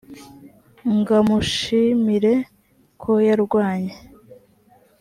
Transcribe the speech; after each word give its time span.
ng 0.95 1.07
amushimire 1.19 2.33
ko 3.01 3.11
yarwanye 3.27 3.95